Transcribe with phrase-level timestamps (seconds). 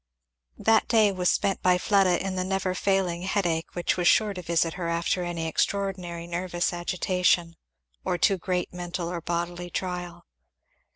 [0.57, 4.41] That day was spent by Fleda in the never failing headache which was sure to
[4.41, 7.55] visit her after any extraordinary nervous agitation
[8.03, 10.25] or too great mental or bodily trial.